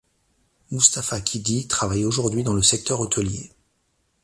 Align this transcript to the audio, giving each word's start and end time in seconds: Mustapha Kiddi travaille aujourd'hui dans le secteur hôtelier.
Mustapha 0.71 1.21
Kiddi 1.21 1.67
travaille 1.67 2.05
aujourd'hui 2.05 2.41
dans 2.41 2.55
le 2.55 2.63
secteur 2.63 2.99
hôtelier. 3.01 3.51